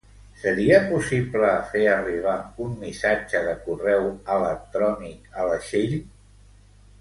Seria 0.43 0.77
possible 0.85 1.51
fer 1.73 1.83
arribar 1.95 2.33
un 2.67 2.73
missatge 2.85 3.43
de 3.49 3.53
correu 3.67 4.09
electrònic 4.37 5.31
a 5.43 5.47
la 5.51 5.61
Txell? 5.69 5.97